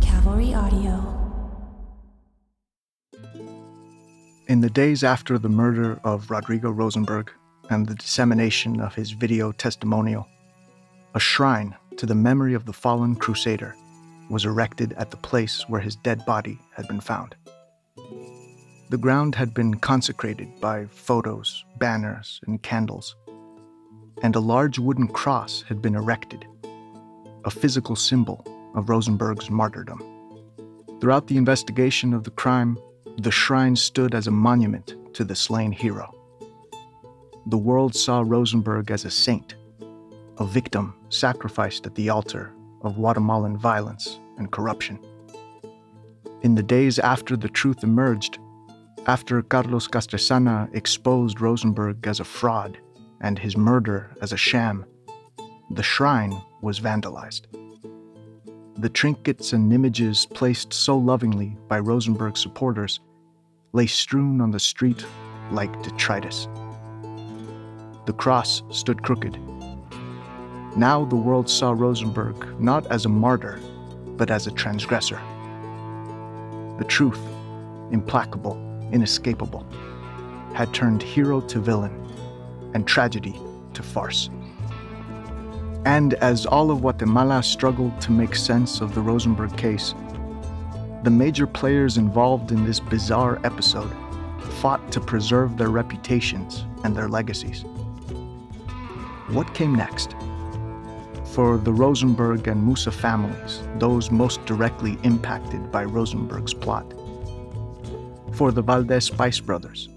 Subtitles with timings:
[0.00, 1.12] Cavalry Audio.
[4.48, 7.30] In the days after the murder of Rodrigo Rosenberg
[7.70, 10.26] and the dissemination of his video testimonial,
[11.14, 13.74] a shrine to the memory of the fallen crusader
[14.30, 17.34] was erected at the place where his dead body had been found.
[18.90, 23.16] The ground had been consecrated by photos, banners, and candles,
[24.22, 26.46] and a large wooden cross had been erected,
[27.44, 30.02] a physical symbol of Rosenberg's martyrdom.
[31.00, 32.78] Throughout the investigation of the crime,
[33.18, 36.14] the shrine stood as a monument to the slain hero.
[37.46, 39.56] The world saw Rosenberg as a saint,
[40.38, 44.98] a victim sacrificed at the altar of Guatemalan violence and corruption.
[46.42, 48.38] In the days after the truth emerged,
[49.06, 52.78] after Carlos Castresana exposed Rosenberg as a fraud
[53.20, 54.84] and his murder as a sham,
[55.70, 57.42] the shrine was vandalized.
[58.78, 63.00] The trinkets and images placed so lovingly by Rosenberg supporters
[63.72, 65.04] lay strewn on the street
[65.50, 66.48] like detritus.
[68.06, 69.38] The cross stood crooked.
[70.76, 73.60] Now the world saw Rosenberg not as a martyr,
[74.16, 75.20] but as a transgressor.
[76.78, 77.20] The truth,
[77.90, 78.56] implacable,
[78.90, 79.66] inescapable,
[80.54, 81.92] had turned hero to villain
[82.74, 83.38] and tragedy
[83.74, 84.30] to farce.
[85.84, 89.94] And as all of Guatemala struggled to make sense of the Rosenberg case,
[91.02, 93.92] the major players involved in this bizarre episode
[94.60, 97.64] fought to preserve their reputations and their legacies.
[99.28, 100.14] What came next?
[101.32, 106.84] For the Rosenberg and Musa families, those most directly impacted by Rosenberg's plot.
[108.34, 109.88] For the Valdez Pais brothers,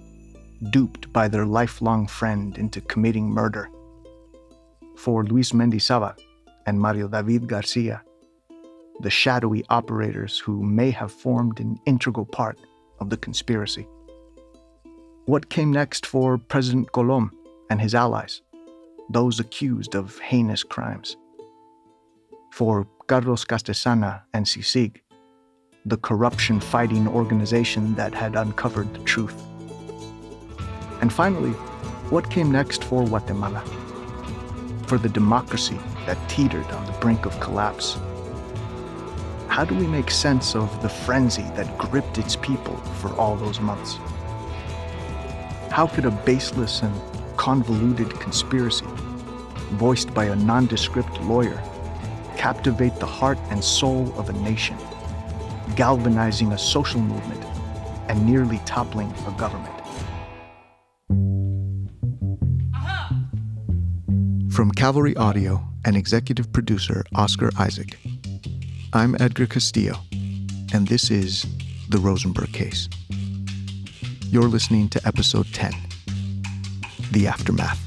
[0.69, 3.69] duped by their lifelong friend into committing murder.
[4.95, 6.17] For Luis Mendizábal
[6.65, 8.01] and Mario David Garcia,
[9.01, 12.57] the shadowy operators who may have formed an integral part
[12.99, 13.87] of the conspiracy.
[15.25, 17.31] What came next for President Colom
[17.69, 18.41] and his allies,
[19.09, 21.17] those accused of heinous crimes?
[22.51, 25.01] For Carlos Castresana and CICIG,
[25.85, 29.39] the corruption fighting organization that had uncovered the truth.
[31.01, 31.51] And finally,
[32.09, 33.63] what came next for Guatemala?
[34.87, 37.97] For the democracy that teetered on the brink of collapse
[39.55, 43.61] how do we make sense of the frenzy that gripped its people for all those
[43.61, 43.95] months?
[45.71, 46.93] How could a baseless and
[47.37, 48.85] convoluted conspiracy,
[49.79, 51.63] voiced by a nondescript lawyer,
[52.35, 54.77] captivate the heart and soul of a nation,
[55.77, 57.45] galvanizing a social movement
[58.09, 59.74] and nearly toppling a government?
[64.55, 67.99] From Cavalry Audio and executive producer Oscar Isaac.
[68.93, 69.97] I'm Edgar Castillo,
[70.73, 71.45] and this is
[71.89, 72.87] The Rosenberg Case.
[74.29, 75.73] You're listening to episode 10
[77.11, 77.81] The Aftermath.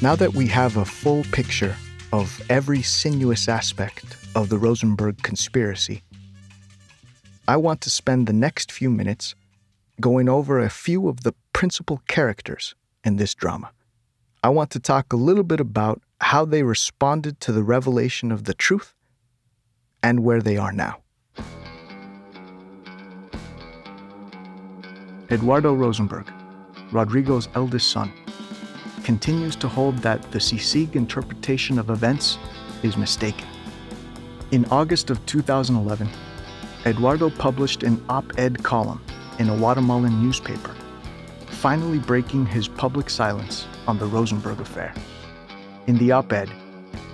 [0.00, 1.76] Now that we have a full picture
[2.12, 6.02] of every sinuous aspect of the Rosenberg conspiracy,
[7.48, 9.34] I want to spend the next few minutes
[10.00, 13.70] going over a few of the principal characters in this drama.
[14.42, 18.44] I want to talk a little bit about how they responded to the revelation of
[18.44, 18.94] the truth
[20.02, 20.98] and where they are now.
[25.30, 26.30] Eduardo Rosenberg,
[26.92, 28.12] Rodrigo's eldest son,
[29.04, 32.38] continues to hold that the CICIG interpretation of events
[32.82, 33.46] is mistaken.
[34.50, 36.08] In August of 2011,
[36.84, 39.00] Eduardo published an op ed column
[39.38, 40.74] in a Guatemalan newspaper,
[41.46, 44.92] finally breaking his public silence on the Rosenberg affair.
[45.86, 46.50] In the op ed,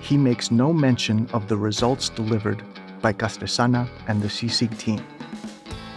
[0.00, 2.62] he makes no mention of the results delivered
[3.00, 5.04] by Castresana and the CICIG team.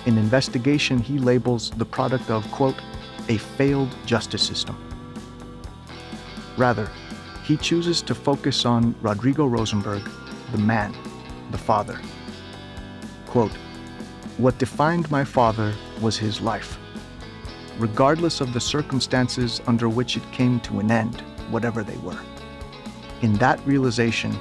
[0.05, 2.81] In investigation, he labels the product of, quote,
[3.29, 4.90] a failed justice system.
[6.57, 6.89] Rather,
[7.43, 10.07] he chooses to focus on Rodrigo Rosenberg,
[10.51, 10.95] the man,
[11.51, 11.99] the father.
[13.27, 13.51] Quote,
[14.37, 16.77] What defined my father was his life.
[17.77, 22.19] Regardless of the circumstances under which it came to an end, whatever they were.
[23.21, 24.37] In that realization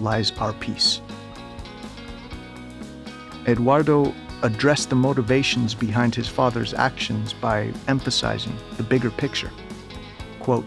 [0.00, 1.00] lies our peace.
[3.46, 9.50] Eduardo addressed the motivations behind his father's actions by emphasizing the bigger picture.
[10.40, 10.66] Quote,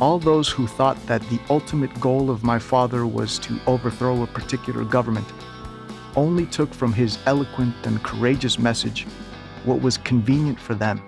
[0.00, 4.26] all those who thought that the ultimate goal of my father was to overthrow a
[4.28, 5.26] particular government
[6.14, 9.06] only took from his eloquent and courageous message
[9.64, 11.02] what was convenient for them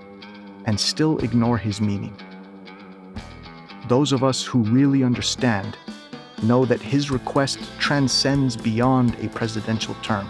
[0.67, 2.17] and still ignore his meaning.
[3.89, 5.77] Those of us who really understand
[6.43, 10.29] know that his request transcends beyond a presidential term.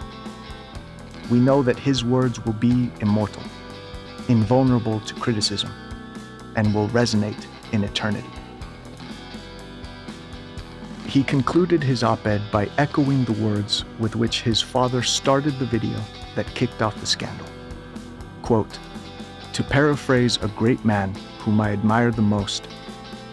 [1.30, 3.42] We know that his words will be immortal,
[4.28, 5.72] invulnerable to criticism,
[6.56, 8.39] and will resonate in eternity.
[11.10, 15.66] He concluded his op ed by echoing the words with which his father started the
[15.66, 15.98] video
[16.36, 17.48] that kicked off the scandal.
[18.42, 18.78] Quote,
[19.52, 22.68] to paraphrase a great man whom I admire the most,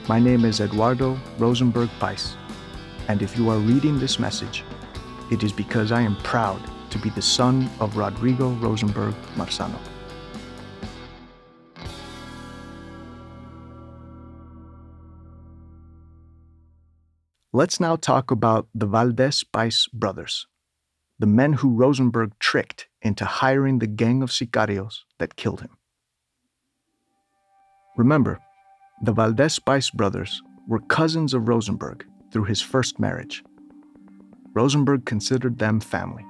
[0.09, 2.35] my name is Eduardo Rosenberg Pais,
[3.09, 4.63] and if you are reading this message,
[5.29, 9.77] it is because I am proud to be the son of Rodrigo Rosenberg Marzano.
[17.57, 20.45] Let's now talk about the Valdez Pais brothers,
[21.17, 25.75] the men who Rosenberg tricked into hiring the gang of sicarios that killed him.
[27.97, 28.39] Remember,
[29.01, 33.43] the Valdez Pais brothers were cousins of Rosenberg through his first marriage.
[34.53, 36.27] Rosenberg considered them family.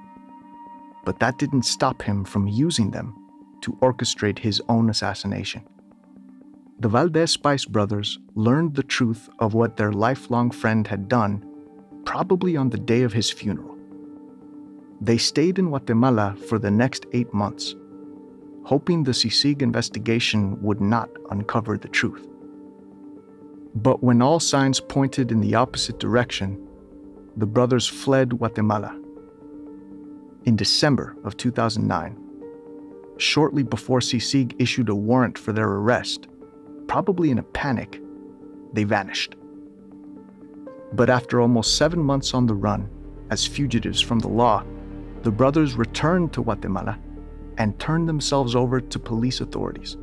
[1.04, 3.14] But that didn't stop him from using them
[3.60, 5.62] to orchestrate his own assassination
[6.80, 11.44] the Valdez Pais brothers learned the truth of what their lifelong friend had done,
[12.04, 13.76] probably on the day of his funeral.
[15.00, 17.74] They stayed in Guatemala for the next eight months,
[18.62, 22.28] hoping the CICIG investigation would not uncover the truth.
[23.74, 26.64] But when all signs pointed in the opposite direction,
[27.36, 28.96] the brothers fled Guatemala.
[30.44, 32.16] In December of 2009,
[33.16, 36.28] shortly before CICIG issued a warrant for their arrest,
[36.88, 38.02] probably in a panic,
[38.72, 39.36] they vanished.
[40.94, 42.90] But after almost seven months on the run,
[43.30, 44.64] as fugitives from the law,
[45.22, 46.98] the brothers returned to Guatemala
[47.58, 49.96] and turned themselves over to police authorities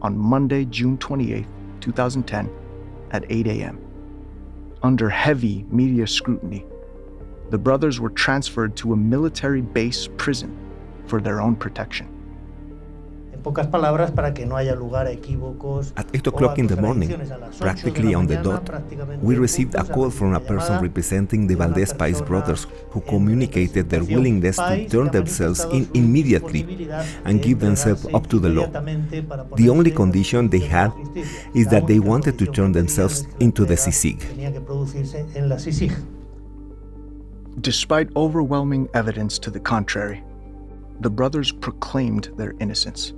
[0.00, 1.46] on Monday, June 28,
[1.80, 2.50] 2010,
[3.12, 3.78] at 8 a.m.
[4.82, 6.66] Under heavy media scrutiny,
[7.50, 10.58] the brothers were transferred to a military base prison
[11.06, 12.08] for their own protection.
[13.42, 15.92] Pocas palabras para que no haya lugar a equívocos.
[15.96, 17.10] At 8 o'clock in the morning,
[17.58, 18.70] practically on the dot,
[19.20, 24.04] we received a call from a person representing the Valdez Pais brothers who communicated their
[24.04, 26.88] willingness to turn themselves in immediately
[27.24, 28.68] and give themselves up to the law.
[29.56, 30.92] The only condition they had
[31.54, 34.20] is that they wanted to turn themselves into the CICIG.
[37.60, 40.24] Despite overwhelming evidence to the contrary,
[41.00, 43.12] the brothers proclaimed their innocence.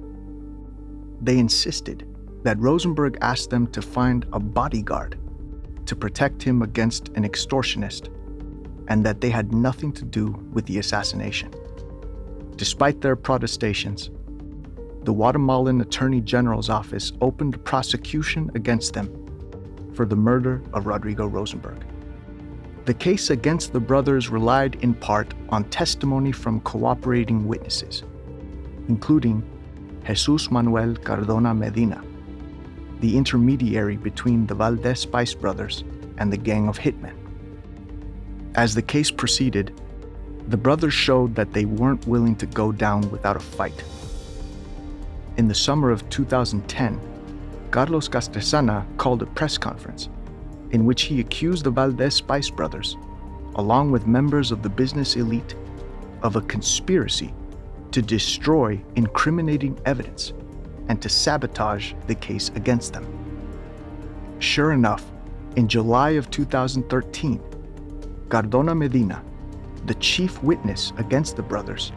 [1.24, 2.06] They insisted
[2.42, 5.18] that Rosenberg asked them to find a bodyguard
[5.86, 8.10] to protect him against an extortionist
[8.88, 11.50] and that they had nothing to do with the assassination.
[12.56, 14.10] Despite their protestations,
[15.04, 19.08] the Guatemalan Attorney General's office opened a prosecution against them
[19.94, 21.86] for the murder of Rodrigo Rosenberg.
[22.84, 28.02] The case against the brothers relied in part on testimony from cooperating witnesses,
[28.88, 29.42] including
[30.06, 32.04] Jesus Manuel Cardona Medina,
[33.00, 35.82] the intermediary between the Valdez Pais brothers
[36.18, 37.16] and the gang of hitmen.
[38.54, 39.72] As the case proceeded,
[40.48, 43.82] the brothers showed that they weren't willing to go down without a fight.
[45.38, 47.00] In the summer of 2010,
[47.70, 50.10] Carlos Castresana called a press conference
[50.70, 52.96] in which he accused the Valdez Pais brothers,
[53.54, 55.54] along with members of the business elite,
[56.22, 57.32] of a conspiracy
[57.94, 60.32] to destroy incriminating evidence
[60.88, 63.06] and to sabotage the case against them.
[64.40, 65.04] Sure enough,
[65.54, 67.40] in July of 2013,
[68.28, 69.22] Cardona Medina,
[69.86, 71.92] the chief witness against the brothers,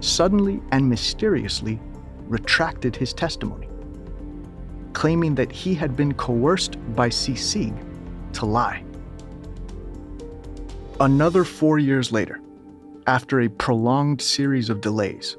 [0.00, 1.78] suddenly and mysteriously
[2.28, 3.68] retracted his testimony,
[4.94, 7.74] claiming that he had been coerced by CICIG
[8.32, 8.82] to lie.
[10.98, 12.40] Another four years later,
[13.06, 15.36] after a prolonged series of delays,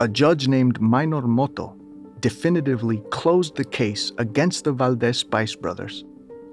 [0.00, 1.74] a judge named Mynor Moto
[2.20, 6.04] definitively closed the case against the Valdez Pais brothers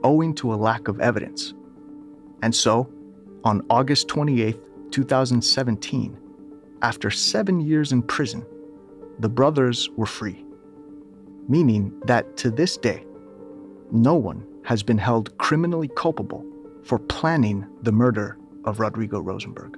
[0.03, 1.53] owing to a lack of evidence.
[2.41, 2.89] And so,
[3.43, 4.57] on August 28,
[4.91, 6.17] 2017,
[6.81, 8.45] after seven years in prison,
[9.19, 10.45] the brothers were free,
[11.47, 13.05] meaning that to this day,
[13.91, 16.45] no one has been held criminally culpable
[16.83, 19.77] for planning the murder of Rodrigo Rosenberg.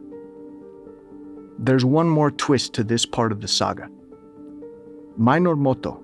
[1.57, 3.89] There's one more twist to this part of the saga.
[5.17, 6.03] Mynor Moto,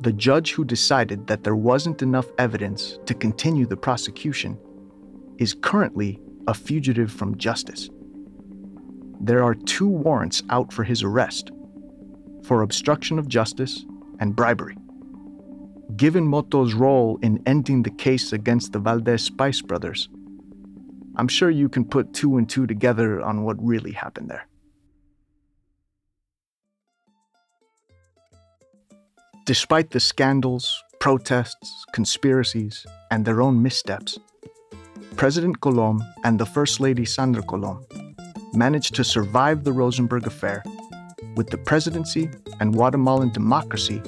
[0.00, 4.56] the judge who decided that there wasn't enough evidence to continue the prosecution,
[5.38, 7.90] is currently a fugitive from justice.
[9.20, 11.50] There are two warrants out for his arrest
[12.44, 13.84] for obstruction of justice
[14.20, 14.76] and bribery.
[15.96, 20.08] Given Moto's role in ending the case against the Valdez Pais brothers,
[21.16, 24.46] I'm sure you can put two and two together on what really happened there.
[29.46, 34.18] Despite the scandals, protests, conspiracies, and their own missteps,
[35.14, 37.86] President Colom and the First Lady Sandra Colom
[38.54, 40.64] managed to survive the Rosenberg affair
[41.36, 44.02] with the presidency and Guatemalan democracy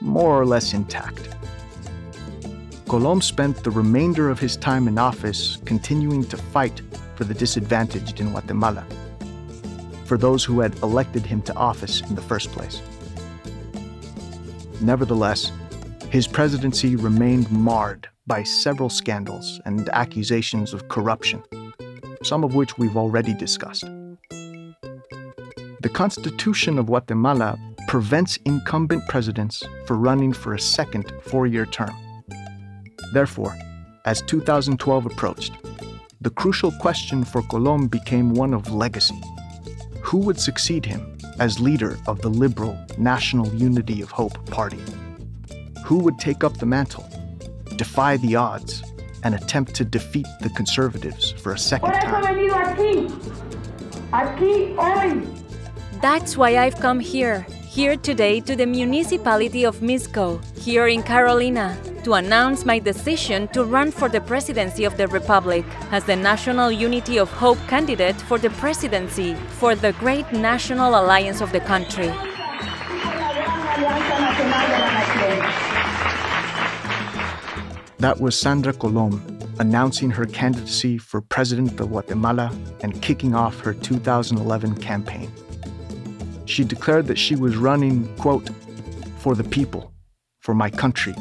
[0.00, 1.36] more or less intact.
[2.86, 6.80] Colom spent the remainder of his time in office continuing to fight
[7.14, 8.86] for the disadvantaged in Guatemala,
[10.06, 12.80] for those who had elected him to office in the first place.
[14.80, 15.52] Nevertheless,
[16.10, 21.42] his presidency remained marred by several scandals and accusations of corruption,
[22.22, 23.84] some of which we've already discussed.
[25.80, 27.58] The Constitution of Guatemala
[27.88, 31.94] prevents incumbent presidents from running for a second four year term.
[33.12, 33.56] Therefore,
[34.04, 35.52] as 2012 approached,
[36.20, 39.20] the crucial question for Colom became one of legacy.
[40.02, 44.82] Who would succeed him as leader of the liberal National Unity of Hope party.
[45.84, 47.08] Who would take up the mantle,
[47.76, 48.82] defy the odds,
[49.24, 52.24] and attempt to defeat the conservatives for a second time?
[56.00, 61.76] That's why I've come here, here today to the municipality of Mixco, here in Carolina,
[62.08, 66.72] to announce my decision to run for the presidency of the Republic as the National
[66.72, 72.08] Unity of Hope candidate for the presidency for the great national alliance of the country.
[77.98, 79.20] That was Sandra Colom
[79.60, 82.50] announcing her candidacy for president of Guatemala
[82.80, 85.30] and kicking off her 2011 campaign.
[86.46, 88.48] She declared that she was running, quote,
[89.18, 89.92] for the people,
[90.40, 91.14] for my country,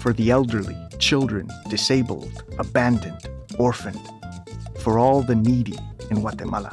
[0.00, 3.28] for the elderly, children, disabled, abandoned,
[3.58, 4.00] orphaned,
[4.78, 5.78] for all the needy
[6.10, 6.72] in Guatemala.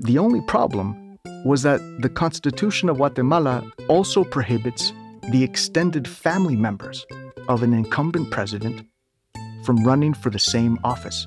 [0.00, 4.92] The only problem was that the Constitution of Guatemala also prohibits
[5.30, 7.06] the extended family members
[7.48, 8.86] of an incumbent president
[9.64, 11.26] from running for the same office.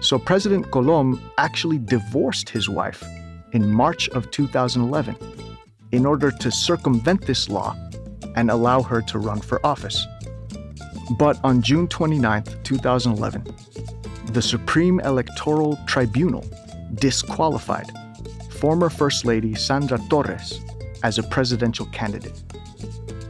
[0.00, 3.04] So President Colom actually divorced his wife
[3.52, 5.16] in March of 2011
[5.92, 7.76] in order to circumvent this law
[8.34, 10.06] and allow her to run for office.
[11.18, 13.44] But on June 29, 2011,
[14.32, 16.44] the Supreme Electoral Tribunal
[16.94, 17.90] disqualified
[18.50, 20.60] former First Lady Sandra Torres
[21.02, 22.42] as a presidential candidate,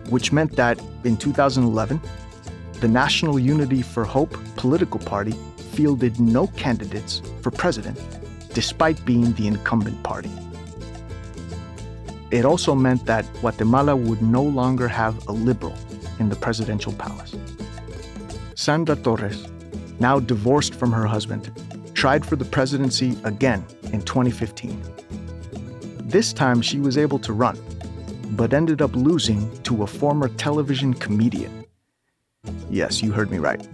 [0.08, 2.00] which meant that in 2011,
[2.80, 5.34] the National Unity for Hope political party
[5.72, 7.98] fielded no candidates for president,
[8.54, 10.30] despite being the incumbent party.
[12.34, 15.76] It also meant that Guatemala would no longer have a liberal
[16.18, 17.36] in the presidential palace.
[18.56, 19.46] Sandra Torres,
[20.00, 21.52] now divorced from her husband,
[21.94, 24.82] tried for the presidency again in 2015.
[26.00, 27.56] This time she was able to run,
[28.32, 31.64] but ended up losing to a former television comedian.
[32.68, 33.64] Yes, you heard me right.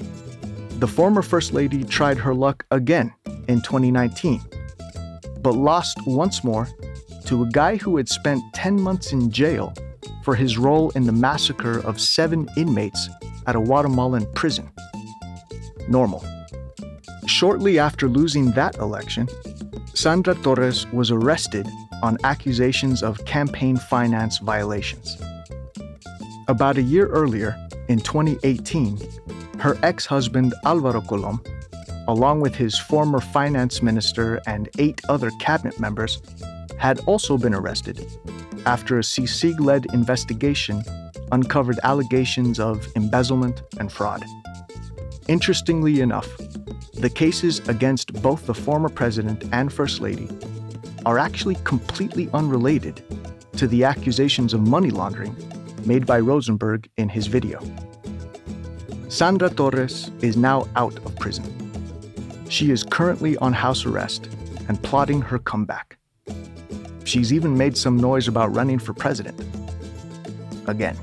[0.81, 3.15] The former First Lady tried her luck again
[3.49, 4.43] in 2019,
[5.41, 6.69] but lost once more
[7.31, 9.73] to a guy who had spent 10 months in jail
[10.25, 13.09] for his role in the massacre of seven inmates
[13.47, 14.69] at a Guatemalan prison.
[15.89, 16.25] Normal.
[17.27, 19.29] Shortly after losing that election,
[19.95, 21.69] Sandra Torres was arrested
[22.03, 25.17] on accusations of campaign finance violations.
[26.49, 27.55] About a year earlier,
[27.89, 28.99] in 2018,
[29.61, 31.39] her ex husband Alvaro Colom,
[32.09, 36.21] along with his former finance minister and eight other cabinet members,
[36.81, 38.07] had also been arrested
[38.65, 40.83] after a CICIG led investigation
[41.31, 44.25] uncovered allegations of embezzlement and fraud.
[45.29, 46.29] Interestingly enough,
[46.95, 50.29] the cases against both the former president and first lady
[51.05, 53.03] are actually completely unrelated
[53.57, 55.37] to the accusations of money laundering
[55.85, 57.61] made by Rosenberg in his video.
[59.09, 61.45] Sandra Torres is now out of prison.
[62.49, 64.29] She is currently on house arrest
[64.69, 66.00] and plotting her comeback.
[67.11, 69.37] She's even made some noise about running for president.
[70.69, 70.97] Again.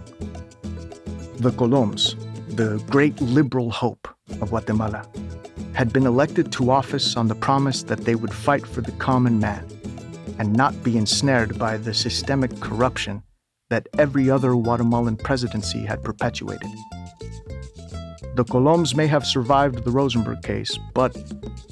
[1.40, 2.16] The Coloms,
[2.48, 4.08] the great liberal hope
[4.40, 5.06] of Guatemala,
[5.74, 9.38] had been elected to office on the promise that they would fight for the common
[9.38, 9.68] man
[10.40, 13.22] and not be ensnared by the systemic corruption
[13.70, 16.72] that every other Guatemalan presidency had perpetuated.
[18.36, 21.18] The Coloms may have survived the Rosenberg case, but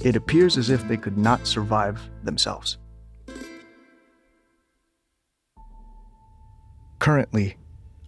[0.04, 2.80] it appears as if they could not survive themselves.
[7.06, 7.56] Currently,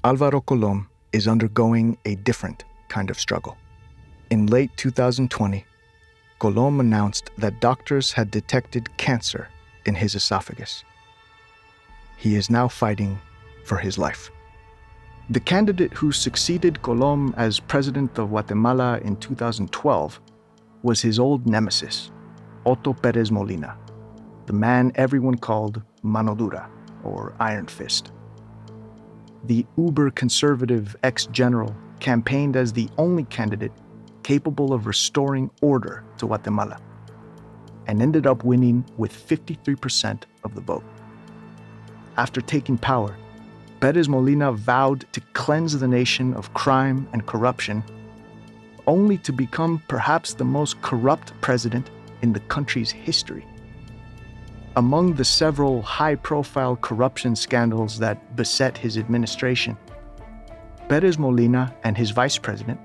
[0.04, 3.56] Alvaro Colom is undergoing a different kind of struggle.
[4.32, 5.64] In late 2020,
[6.40, 9.50] Colom announced that doctors had detected cancer
[9.86, 10.84] in his esophagus.
[12.18, 13.20] He is now fighting
[13.66, 14.32] for his life.
[15.30, 20.20] The candidate who succeeded Colom as president of Guatemala in 2012
[20.82, 22.10] was his old nemesis,
[22.66, 23.78] Otto Perez Molina,
[24.48, 26.68] the man everyone called Mano Dura,
[27.04, 28.12] or Iron Fist.
[29.46, 33.72] The uber conservative ex general campaigned as the only candidate
[34.24, 36.80] capable of restoring order to Guatemala
[37.88, 40.84] and ended up winning with 53% of the vote.
[42.18, 43.16] After taking power,
[43.80, 47.84] Perez Molina vowed to cleanse the nation of crime and corruption,
[48.88, 51.90] only to become perhaps the most corrupt president
[52.22, 53.46] in the country's history.
[54.78, 59.76] Among the several high profile corruption scandals that beset his administration,
[60.88, 62.80] Perez Molina and his vice president,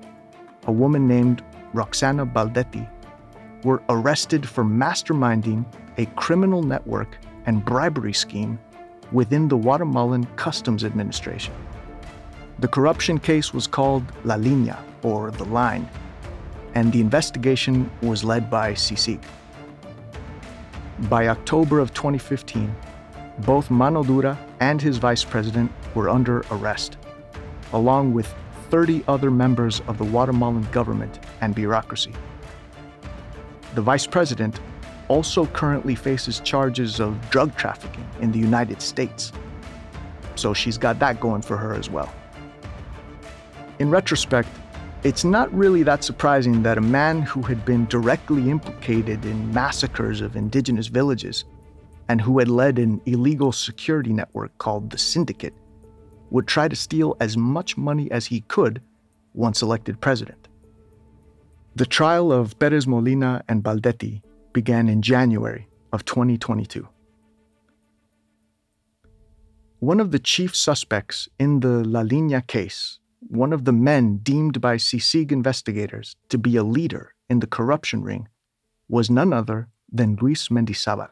[0.66, 2.88] a woman named Roxana Baldetti,
[3.64, 5.66] were arrested for masterminding
[5.98, 8.58] a criminal network and bribery scheme
[9.12, 11.52] within the Guatemalan Customs Administration.
[12.60, 15.86] The corruption case was called La Línea, or The Line,
[16.74, 19.20] and the investigation was led by CICIG.
[21.08, 22.72] By October of 2015,
[23.40, 26.96] both Mano Dura and his vice president were under arrest,
[27.72, 28.32] along with
[28.70, 32.12] 30 other members of the Guatemalan government and bureaucracy.
[33.74, 34.60] The vice president
[35.08, 39.32] also currently faces charges of drug trafficking in the United States.
[40.36, 42.14] So she's got that going for her as well.
[43.80, 44.48] In retrospect,
[45.04, 50.20] it's not really that surprising that a man who had been directly implicated in massacres
[50.20, 51.44] of indigenous villages
[52.08, 55.54] and who had led an illegal security network called the Syndicate
[56.30, 58.80] would try to steal as much money as he could
[59.34, 60.48] once elected president.
[61.74, 66.86] The trial of Perez Molina and Baldetti began in January of 2022.
[69.80, 74.60] One of the chief suspects in the La Línea case, one of the men deemed
[74.60, 78.28] by CICIG investigators to be a leader in the corruption ring,
[78.88, 81.10] was none other than Luis Mendizabal.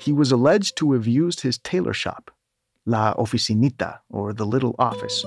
[0.00, 2.30] He was alleged to have used his tailor shop,
[2.86, 5.24] La Oficinita, or the Little Office,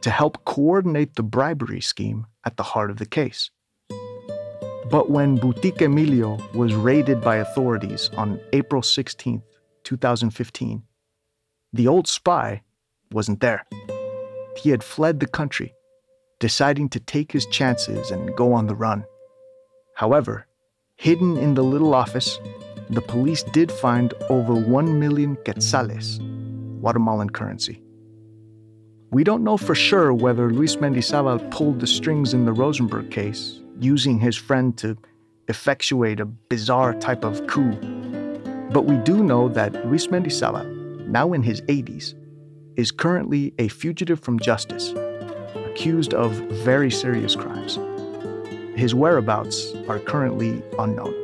[0.00, 3.50] to help coordinate the bribery scheme at the heart of the case.
[4.90, 9.42] But when Boutique Emilio was raided by authorities on April 16,
[9.82, 10.82] 2015,
[11.72, 12.62] the old spy
[13.10, 13.66] wasn't there.
[14.56, 15.74] He had fled the country,
[16.38, 19.04] deciding to take his chances and go on the run.
[19.94, 20.46] However,
[20.96, 22.38] hidden in the little office,
[22.90, 26.18] the police did find over 1 million quetzales,
[26.80, 27.82] Guatemalan currency.
[29.10, 33.60] We don't know for sure whether Luis Mendizabal pulled the strings in the Rosenberg case
[33.78, 34.96] using his friend to
[35.48, 37.72] effectuate a bizarre type of coup.
[38.72, 42.14] But we do know that Luis Mendizabal, now in his 80s,
[42.76, 44.92] is currently a fugitive from justice,
[45.66, 46.32] accused of
[46.64, 47.78] very serious crimes.
[48.76, 51.14] His whereabouts are currently unknown.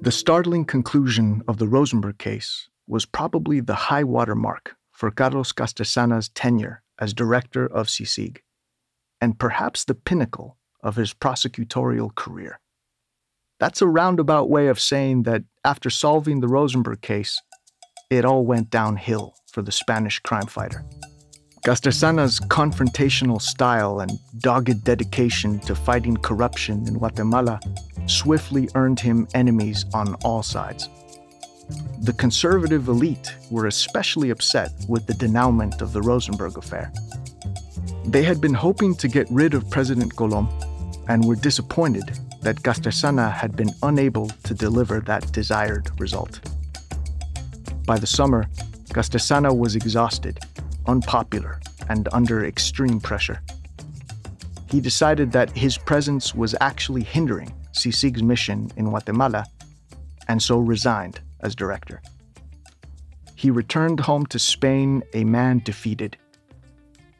[0.00, 5.52] The startling conclusion of the Rosenberg case was probably the high water mark for Carlos
[5.52, 8.38] Castresana's tenure as director of CICIG,
[9.20, 10.55] and perhaps the pinnacle
[10.86, 12.60] of his prosecutorial career.
[13.58, 17.42] That's a roundabout way of saying that after solving the Rosenberg case,
[18.08, 20.84] it all went downhill for the Spanish crime fighter.
[21.64, 27.58] Castresana's confrontational style and dogged dedication to fighting corruption in Guatemala
[28.06, 30.88] swiftly earned him enemies on all sides.
[32.02, 36.92] The conservative elite were especially upset with the denouement of the Rosenberg affair.
[38.04, 40.46] They had been hoping to get rid of President Colom
[41.08, 46.40] and were disappointed that Castresana had been unable to deliver that desired result.
[47.86, 48.46] By the summer,
[48.90, 50.40] Castresana was exhausted,
[50.86, 53.40] unpopular, and under extreme pressure.
[54.68, 59.44] He decided that his presence was actually hindering CICIG's mission in Guatemala
[60.28, 62.02] and so resigned as director.
[63.36, 66.16] He returned home to Spain a man defeated,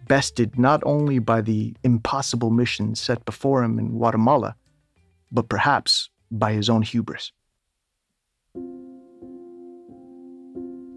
[0.09, 4.57] bested not only by the impossible mission set before him in Guatemala,
[5.31, 7.33] but perhaps by his own hubris.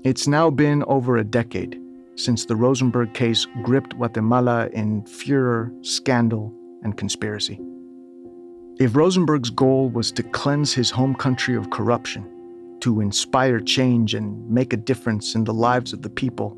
[0.04, 1.80] It's now been over a decade
[2.16, 7.60] since the Rosenberg case gripped Guatemala in furor, scandal, and conspiracy.
[8.80, 12.26] If Rosenberg's goal was to cleanse his home country of corruption,
[12.82, 16.58] to inspire change and make a difference in the lives of the people,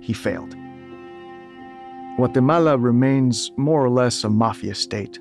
[0.00, 0.56] he failed.
[2.16, 5.20] Guatemala remains more or less a mafia state,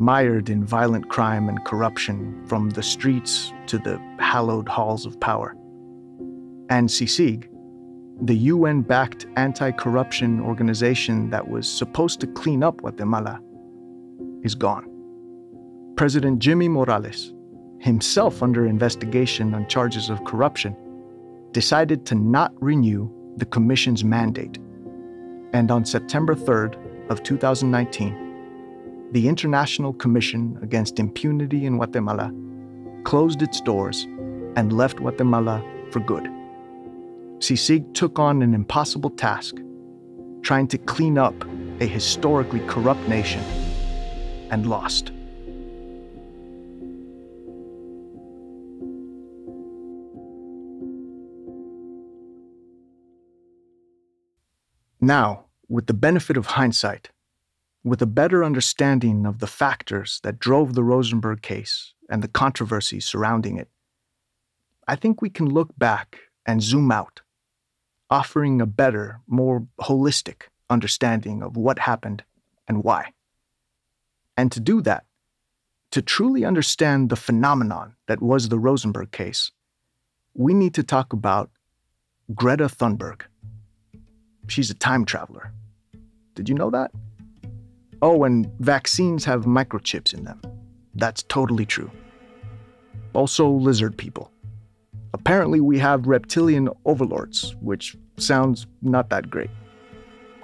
[0.00, 5.54] mired in violent crime and corruption from the streets to the hallowed halls of power.
[6.68, 7.48] And CICIG,
[8.22, 13.40] the UN backed anti corruption organization that was supposed to clean up Guatemala,
[14.42, 14.86] is gone.
[15.96, 17.32] President Jimmy Morales,
[17.78, 20.74] himself under investigation on charges of corruption,
[21.52, 24.58] decided to not renew the commission's mandate.
[25.52, 26.76] And on September 3rd
[27.10, 32.32] of 2019, the International Commission Against Impunity in Guatemala
[33.04, 34.04] closed its doors
[34.56, 36.28] and left Guatemala for good.
[37.40, 39.56] CICIG took on an impossible task,
[40.42, 41.34] trying to clean up
[41.80, 43.42] a historically corrupt nation,
[44.50, 45.10] and lost.
[55.00, 57.10] Now, with the benefit of hindsight,
[57.82, 63.00] with a better understanding of the factors that drove the Rosenberg case and the controversy
[63.00, 63.68] surrounding it,
[64.86, 67.22] I think we can look back and zoom out,
[68.10, 72.22] offering a better, more holistic understanding of what happened
[72.68, 73.12] and why.
[74.36, 75.04] And to do that,
[75.92, 79.50] to truly understand the phenomenon that was the Rosenberg case,
[80.34, 81.50] we need to talk about
[82.34, 83.22] Greta Thunberg.
[84.50, 85.52] She's a time traveler.
[86.34, 86.90] Did you know that?
[88.02, 90.40] Oh, and vaccines have microchips in them.
[90.96, 91.88] That's totally true.
[93.12, 94.32] Also, lizard people.
[95.14, 99.50] Apparently, we have reptilian overlords, which sounds not that great.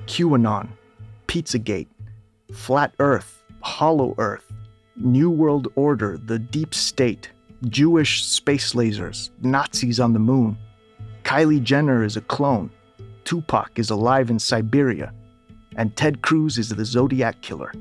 [0.06, 0.68] QAnon,
[1.26, 1.88] Pizzagate,
[2.52, 4.52] Flat Earth, Hollow Earth,
[4.94, 7.30] New World Order, the Deep State,
[7.64, 10.56] Jewish space lasers, Nazis on the moon.
[11.24, 12.70] Kylie Jenner is a clone.
[13.26, 15.12] Tupac is alive in Siberia,
[15.74, 17.72] and Ted Cruz is the Zodiac Killer.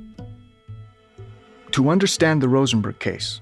[1.69, 3.41] To understand the Rosenberg case,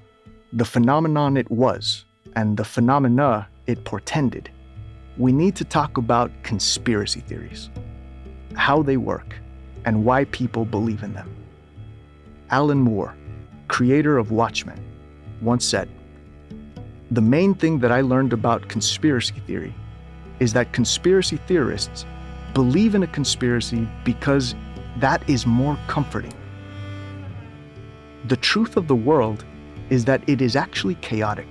[0.51, 2.03] the phenomenon it was,
[2.35, 4.49] and the phenomena it portended,
[5.17, 7.69] we need to talk about conspiracy theories,
[8.55, 9.35] how they work,
[9.85, 11.33] and why people believe in them.
[12.49, 13.15] Alan Moore,
[13.69, 14.83] creator of Watchmen,
[15.41, 15.87] once said
[17.11, 19.73] The main thing that I learned about conspiracy theory
[20.39, 22.05] is that conspiracy theorists
[22.53, 24.55] believe in a conspiracy because
[24.97, 26.33] that is more comforting.
[28.25, 29.43] The truth of the world
[29.89, 31.47] is that it is actually chaotic.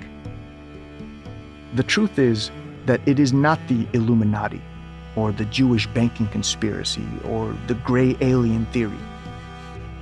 [1.74, 2.50] The truth is
[2.86, 4.62] that it is not the Illuminati
[5.16, 8.98] or the Jewish banking conspiracy or the gray alien theory.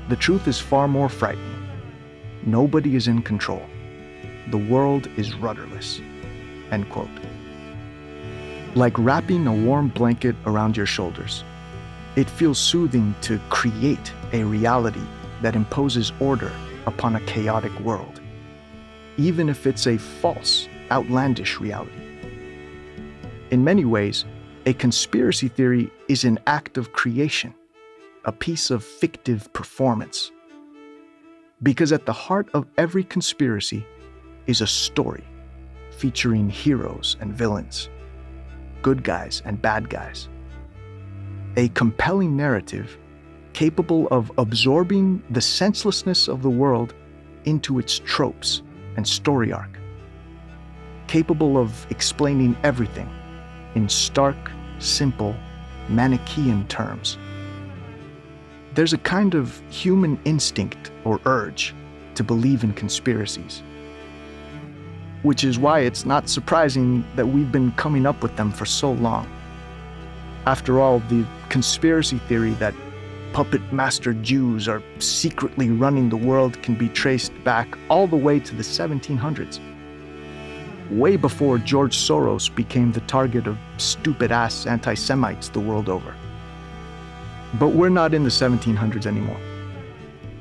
[0.08, 1.68] The truth is far more frightening.
[2.44, 3.62] Nobody is in control.
[4.50, 6.00] The world is rudderless.
[6.70, 7.10] End quote
[8.74, 11.44] like wrapping a warm blanket around your shoulders.
[12.16, 15.02] It feels soothing to create a reality
[15.42, 16.52] that imposes order
[16.86, 18.20] upon a chaotic world,
[19.16, 21.92] even if it's a false, outlandish reality.
[23.50, 24.24] In many ways,
[24.66, 27.54] a conspiracy theory is an act of creation,
[28.24, 30.30] a piece of fictive performance.
[31.62, 33.84] Because at the heart of every conspiracy
[34.46, 35.24] is a story
[35.90, 37.88] featuring heroes and villains
[38.82, 40.28] good guys and bad guys.
[41.56, 42.98] A compelling narrative
[43.52, 46.94] capable of absorbing the senselessness of the world
[47.44, 48.62] into its tropes
[48.96, 49.78] and story arc.
[51.06, 53.08] Capable of explaining everything
[53.74, 54.36] in stark,
[54.78, 55.34] simple,
[55.88, 57.18] Manichaean terms.
[58.74, 61.74] There's a kind of human instinct or urge
[62.14, 63.62] to believe in conspiracies,
[65.22, 68.92] which is why it's not surprising that we've been coming up with them for so
[68.92, 69.28] long.
[70.46, 72.74] After all, the conspiracy theory that
[73.32, 78.40] puppet master Jews are secretly running the world can be traced back all the way
[78.40, 79.60] to the 1700s.
[80.90, 86.14] Way before George Soros became the target of stupid ass anti Semites the world over.
[87.58, 89.40] But we're not in the 1700s anymore.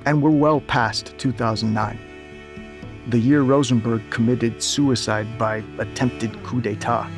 [0.06, 2.00] And we're well past 2009,
[3.10, 7.10] the year Rosenberg committed suicide by attempted coup d'etat.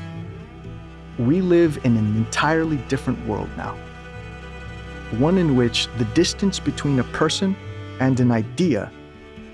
[1.19, 3.77] We live in an entirely different world now
[5.19, 7.55] one in which the distance between a person
[7.99, 8.91] and an idea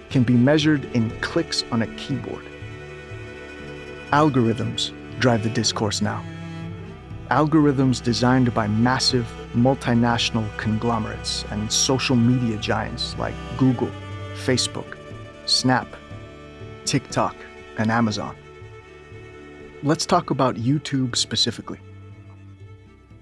[0.10, 2.46] can be measured in clicks on a keyboard.
[4.12, 6.24] Algorithms drive the discourse now.
[7.32, 13.92] Algorithms designed by massive multinational conglomerates and social media giants like Google,
[14.46, 14.98] Facebook,
[15.46, 15.88] Snap,
[16.88, 17.36] TikTok,
[17.78, 18.36] and Amazon.
[19.84, 21.80] Let's talk about YouTube specifically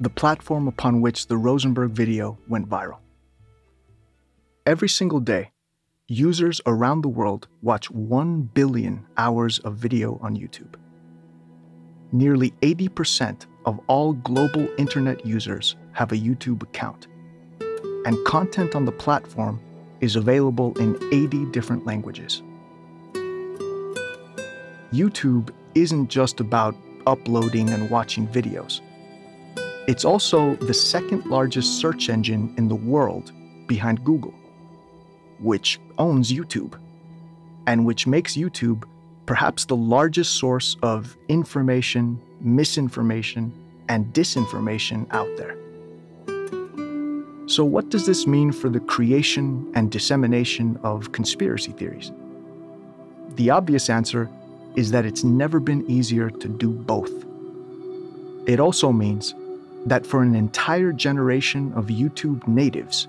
[0.02, 3.00] the platform upon which the Rosenberg video went viral.
[4.66, 5.52] Every single day,
[6.08, 10.76] users around the world watch 1 billion hours of video on YouTube.
[12.12, 17.08] Nearly 80% of all global internet users have a YouTube account,
[18.06, 19.62] and content on the platform
[20.02, 22.44] is available in 80 different languages.
[24.96, 26.74] YouTube isn't just about
[27.06, 28.80] uploading and watching videos.
[29.88, 33.34] It's also the second largest search engine in the world
[33.68, 34.34] behind Google,
[35.40, 36.80] which owns YouTube,
[37.68, 38.86] and which makes YouTube
[39.26, 43.52] perhaps the largest source of information, misinformation,
[43.90, 45.58] and disinformation out there.
[47.48, 52.12] So, what does this mean for the creation and dissemination of conspiracy theories?
[53.36, 54.30] The obvious answer
[54.76, 57.12] is that it's never been easier to do both.
[58.48, 59.34] It also means
[59.86, 63.08] that for an entire generation of YouTube natives,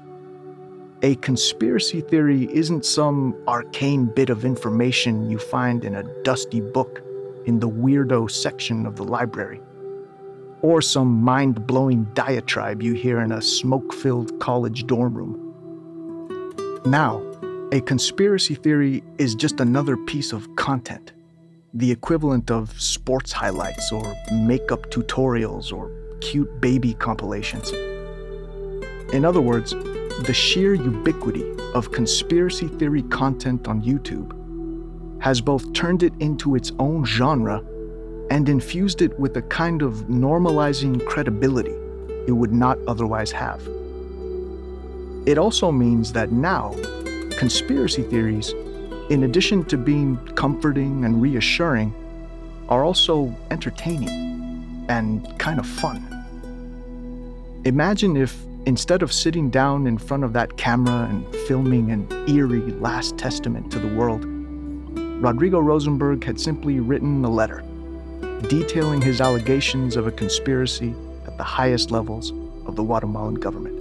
[1.03, 7.03] a conspiracy theory isn't some arcane bit of information you find in a dusty book
[7.45, 9.61] in the weirdo section of the library,
[10.63, 15.43] or some mind blowing diatribe you hear in a smoke filled college dorm room.
[16.87, 17.23] Now,
[17.73, 21.13] a conspiracy theory is just another piece of content,
[21.77, 25.91] the equivalent of sports highlights or makeup tutorials or
[26.23, 27.71] cute baby compilations.
[29.13, 29.73] In other words,
[30.25, 34.33] the sheer ubiquity of conspiracy theory content on YouTube
[35.21, 37.63] has both turned it into its own genre
[38.31, 41.75] and infused it with a kind of normalizing credibility
[42.27, 43.61] it would not otherwise have.
[45.27, 46.75] It also means that now,
[47.37, 48.55] conspiracy theories,
[49.11, 51.95] in addition to being comforting and reassuring,
[52.69, 56.03] are also entertaining and kind of fun.
[57.65, 62.73] Imagine if, instead of sitting down in front of that camera and filming an eerie
[62.81, 64.25] last testament to the world,
[65.23, 67.63] Rodrigo Rosenberg had simply written a letter
[68.49, 70.95] detailing his allegations of a conspiracy
[71.27, 72.33] at the highest levels
[72.67, 73.75] of the Guatemalan government.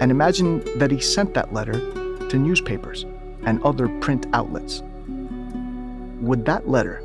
[0.00, 1.80] And imagine that he sent that letter
[2.28, 3.04] to newspapers
[3.46, 4.82] and other print outlets.
[6.20, 7.02] Would that letter,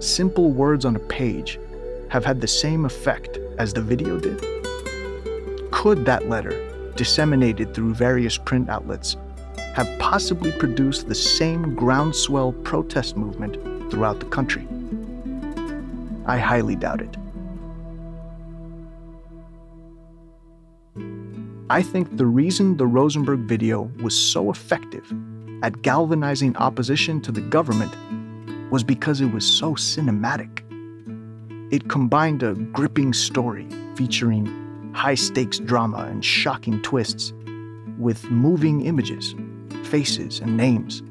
[0.00, 1.58] simple words on a page,
[2.08, 4.40] have had the same effect as the video did?
[5.70, 9.16] Could that letter, disseminated through various print outlets,
[9.74, 13.56] have possibly produced the same groundswell protest movement
[13.90, 14.66] throughout the country?
[16.24, 17.16] I highly doubt it.
[21.68, 25.12] I think the reason the Rosenberg video was so effective
[25.66, 27.92] at galvanizing opposition to the government
[28.70, 30.62] was because it was so cinematic.
[31.72, 34.46] It combined a gripping story featuring
[34.94, 37.32] high stakes drama and shocking twists
[37.98, 39.34] with moving images,
[39.82, 41.02] faces, and names.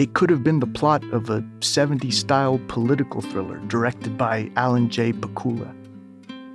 [0.00, 4.90] It could have been the plot of a 70s style political thriller directed by Alan
[4.90, 5.12] J.
[5.12, 5.72] Pakula,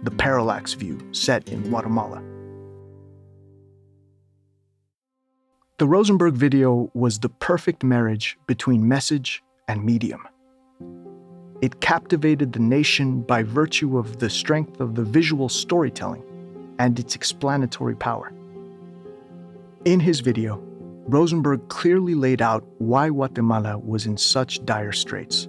[0.04, 2.22] The Parallax View, set in Guatemala.
[5.80, 10.28] The Rosenberg video was the perfect marriage between message and medium.
[11.62, 16.24] It captivated the nation by virtue of the strength of the visual storytelling
[16.80, 18.34] and its explanatory power.
[19.86, 20.64] In his video,
[21.10, 25.48] Rosenberg clearly laid out why Guatemala was in such dire straits.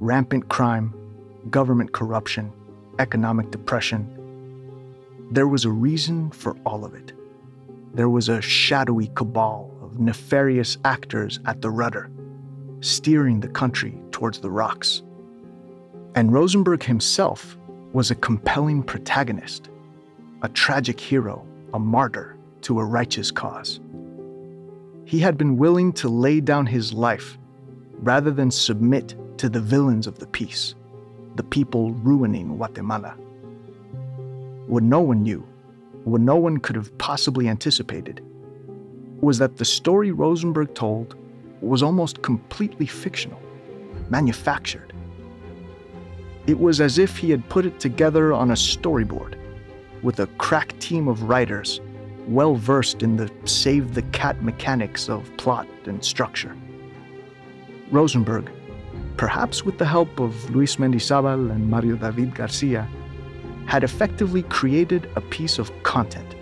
[0.00, 0.92] Rampant crime,
[1.48, 2.52] government corruption,
[2.98, 4.08] economic depression,
[5.30, 7.12] there was a reason for all of it.
[7.92, 12.10] There was a shadowy cabal of nefarious actors at the rudder,
[12.80, 15.02] steering the country towards the rocks.
[16.14, 17.56] And Rosenberg himself
[17.92, 19.70] was a compelling protagonist,
[20.42, 23.80] a tragic hero, a martyr to a righteous cause.
[25.04, 27.38] He had been willing to lay down his life
[27.94, 30.76] rather than submit to the villains of the piece,
[31.34, 33.16] the people ruining Guatemala.
[34.66, 35.44] What no one knew,
[36.04, 38.22] what no one could have possibly anticipated,
[39.20, 41.14] was that the story Rosenberg told
[41.60, 43.40] was almost completely fictional,
[44.08, 44.92] manufactured.
[46.46, 49.36] It was as if he had put it together on a storyboard
[50.02, 51.80] with a crack team of writers
[52.26, 56.56] well versed in the save the cat mechanics of plot and structure.
[57.90, 58.50] Rosenberg,
[59.16, 62.88] perhaps with the help of Luis Mendizabal and Mario David Garcia,
[63.66, 66.34] had effectively created a piece of content,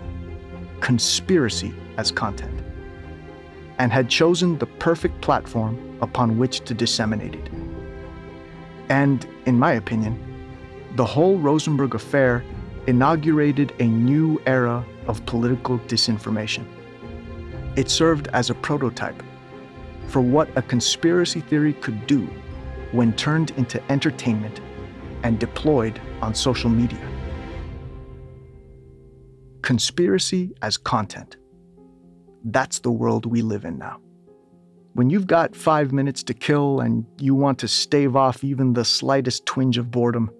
[0.81, 2.61] conspiracy as content,
[3.77, 7.49] and had chosen the perfect platform upon which to disseminate it.
[8.89, 10.17] And, in my opinion,
[10.95, 12.43] the whole Rosenberg affair
[12.87, 16.65] inaugurated a new era of political disinformation.
[17.75, 19.21] It served as a prototype
[20.07, 22.27] for what a conspiracy theory could do
[22.91, 24.59] when turned into entertainment
[25.23, 27.05] and deployed on social media.
[29.61, 31.37] Conspiracy as content.
[32.43, 33.99] That's the world we live in now.
[34.93, 38.85] When you've got five minutes to kill and you want to stave off even the
[38.85, 40.31] slightest twinge of boredom,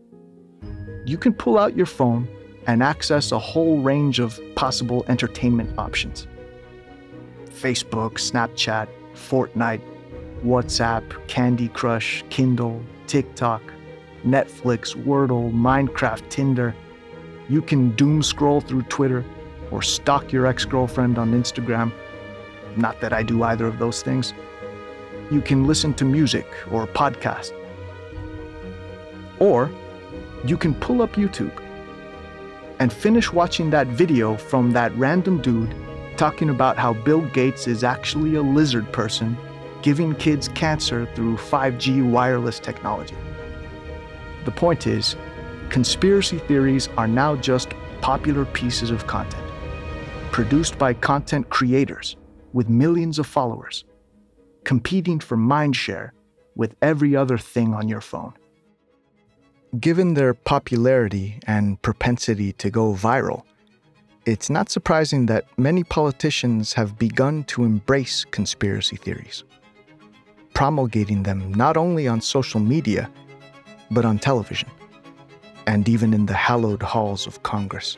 [1.06, 2.28] you can pull out your phone
[2.68, 6.28] and access a whole range of possible entertainment options
[7.52, 9.82] Facebook, Snapchat, Fortnite,
[10.44, 13.62] WhatsApp, Candy Crush, Kindle, TikTok,
[14.26, 16.76] Netflix, Wordle, Minecraft, Tinder.
[17.48, 19.26] You can doom scroll through Twitter
[19.72, 21.92] or stalk your ex girlfriend on Instagram.
[22.76, 24.34] Not that I do either of those things.
[25.32, 27.54] You can listen to music or podcast.
[29.40, 29.72] Or
[30.46, 31.62] you can pull up YouTube
[32.80, 35.76] and finish watching that video from that random dude
[36.18, 39.38] talking about how Bill Gates is actually a lizard person
[39.82, 43.16] giving kids cancer through 5G wireless technology.
[44.50, 45.16] The point is,
[45.70, 47.70] conspiracy theories are now just
[48.02, 49.46] popular pieces of content,
[50.32, 52.18] produced by content creators
[52.52, 53.86] with millions of followers,
[54.64, 56.10] competing for mindshare
[56.56, 58.34] with every other thing on your phone.
[59.80, 63.44] Given their popularity and propensity to go viral,
[64.26, 69.44] it's not surprising that many politicians have begun to embrace conspiracy theories,
[70.56, 73.12] promulgating them not only on social media,
[73.92, 74.70] but on television,
[75.68, 77.98] and even in the hallowed halls of Congress.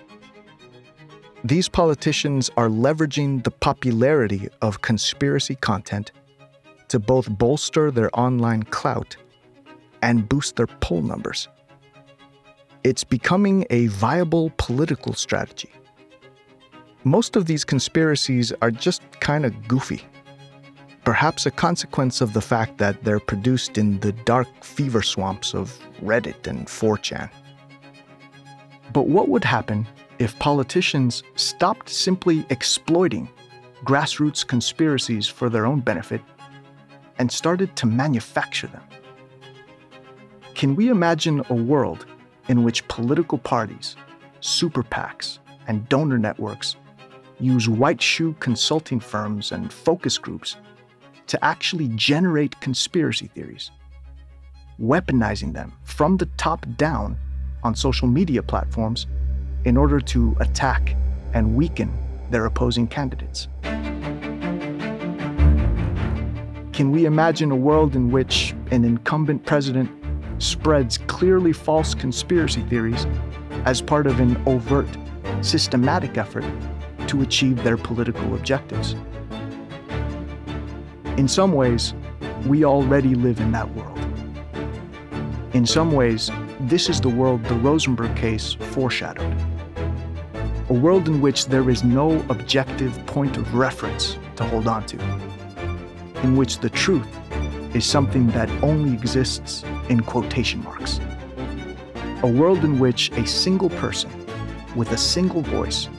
[1.44, 6.12] These politicians are leveraging the popularity of conspiracy content
[6.90, 9.16] to both bolster their online clout
[10.02, 11.48] and boost their poll numbers.
[12.84, 15.72] It's becoming a viable political strategy
[17.04, 20.04] most of these conspiracies are just kind of goofy.
[21.04, 25.78] Perhaps a consequence of the fact that they're produced in the dark fever swamps of
[26.02, 27.30] Reddit and 4chan.
[28.94, 29.88] But what would happen
[30.20, 33.28] if politicians stopped simply exploiting
[33.84, 36.22] grassroots conspiracies for their own benefit
[37.18, 38.84] and started to manufacture them?
[40.54, 42.06] Can we imagine a world
[42.48, 43.96] in which political parties,
[44.42, 46.76] super PACs, and donor networks
[47.40, 50.58] use white shoe consulting firms and focus groups
[51.32, 53.72] to actually generate conspiracy theories,
[54.82, 57.18] weaponizing them from the top down
[57.64, 59.08] on social media platforms
[59.64, 60.94] in order to attack
[61.34, 61.90] and weaken
[62.32, 63.48] their opposing candidates.
[66.74, 69.90] Can we imagine a world in which an incumbent president
[70.44, 73.08] spreads clearly false conspiracy theories
[73.64, 74.90] as part of an overt,
[75.40, 76.44] systematic effort
[77.08, 78.96] to achieve their political objectives.
[81.18, 81.94] In some ways,
[82.48, 84.00] we already live in that world.
[85.54, 86.32] In some ways,
[86.62, 89.36] this is the world the Rosenberg case foreshadowed.
[90.70, 94.98] A world in which there is no objective point of reference to hold on to,
[96.24, 97.08] in which the truth
[97.76, 101.02] is something that only exists in quotation marks.
[102.24, 104.10] A world in which a single person
[104.76, 105.90] with a single voice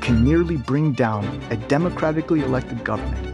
[0.00, 3.25] can nearly bring down a democratically elected government,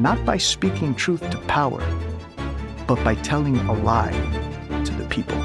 [0.00, 1.82] not by speaking truth to power,
[2.86, 4.12] but by telling a lie
[4.82, 5.36] to the people.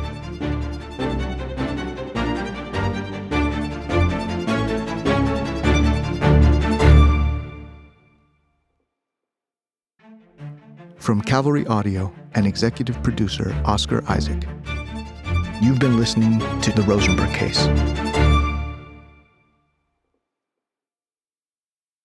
[10.98, 14.48] From Cavalry Audio and executive producer Oscar Isaac,
[15.62, 17.68] you've been listening to The Rosenberg Case.